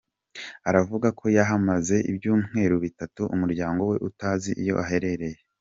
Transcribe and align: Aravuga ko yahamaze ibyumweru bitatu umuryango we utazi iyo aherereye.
Aravuga 0.69 1.07
ko 1.19 1.25
yahamaze 1.37 1.95
ibyumweru 2.11 2.75
bitatu 2.85 3.21
umuryango 3.35 3.81
we 3.89 3.95
utazi 4.09 4.51
iyo 4.63 4.73
aherereye. 4.85 5.37